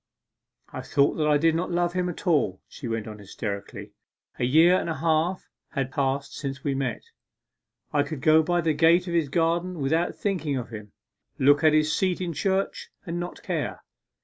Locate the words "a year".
4.39-4.75